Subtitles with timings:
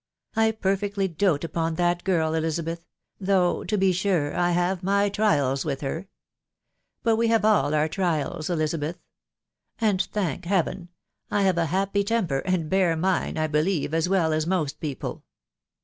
[0.33, 2.87] J perfectly dote upon that girl, "Elizabeth,....
[3.21, 6.07] tfaaagh* to be sure, I have my trials wHh her!
[7.03, 8.97] But*we have rail «ar trials, Elizabeth
[9.77, 10.87] 1...• «nd, thank ^Heaven!
[11.29, 15.23] I.fcawa * happy temper, and bear mine, I believe, as well a&.saoat people.